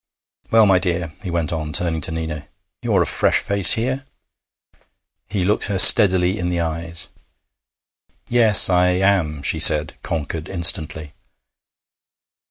Well, 0.49 0.65
my 0.65 0.79
dear,' 0.79 1.13
he 1.21 1.29
went 1.29 1.53
on, 1.53 1.73
turning 1.73 2.01
to 2.01 2.11
Nina, 2.11 2.47
'you're 2.81 3.03
a 3.03 3.05
fresh 3.05 3.37
face 3.37 3.73
here.' 3.73 4.03
He 5.29 5.45
looked 5.45 5.65
her 5.65 5.77
steadily 5.77 6.39
in 6.39 6.49
the 6.49 6.59
eyes. 6.59 7.09
'Yes, 8.27 8.67
I 8.67 8.87
am,' 8.93 9.43
she 9.43 9.59
said, 9.59 9.93
conquered 10.01 10.49
instantly. 10.49 11.13